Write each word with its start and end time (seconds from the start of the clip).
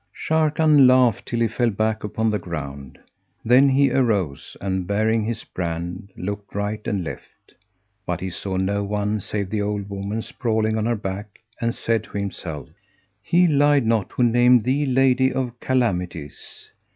Sharrkan 0.15 0.87
laughed 0.87 1.27
till 1.27 1.41
he 1.41 1.47
fell 1.47 1.69
back 1.69 2.03
upon 2.03 2.31
the 2.31 2.39
ground. 2.39 2.97
Then 3.45 3.69
he 3.69 3.91
arose 3.91 4.57
and, 4.59 4.87
baring 4.87 5.21
his 5.25 5.43
brand 5.43 6.09
looked 6.17 6.55
right 6.55 6.81
and 6.87 7.03
left, 7.03 7.53
but 8.07 8.19
he 8.19 8.31
saw 8.31 8.57
no 8.57 8.83
one 8.83 9.19
save 9.21 9.51
the 9.51 9.61
old 9.61 9.91
woman 9.91 10.23
sprawling 10.23 10.75
on 10.75 10.87
her 10.87 10.95
back, 10.95 11.37
and 11.61 11.75
said 11.75 12.03
to 12.05 12.17
himself, 12.17 12.69
"He 13.21 13.45
lied 13.45 13.85
not 13.85 14.11
who 14.13 14.23
named 14.23 14.63
thee 14.63 14.87
Lady 14.87 15.31
of 15.31 15.59
Calamities! 15.59 16.71